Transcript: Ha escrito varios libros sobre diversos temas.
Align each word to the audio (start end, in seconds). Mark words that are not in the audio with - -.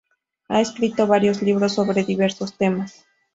Ha 0.49 0.61
escrito 0.61 1.05
varios 1.05 1.43
libros 1.43 1.75
sobre 1.75 2.03
diversos 2.03 2.57
temas. 2.57 3.05